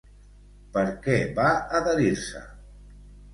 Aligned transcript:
Per 0.77 0.85
què 1.03 1.17
va 1.41 1.51
adherir-se? 1.81 2.43